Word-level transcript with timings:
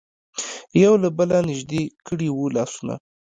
یو 0.83 0.93
له 1.03 1.09
بله 1.17 1.37
نژدې 1.49 1.83
کړي 2.07 2.29
وو 2.31 2.47
لاسونه. 2.55 2.95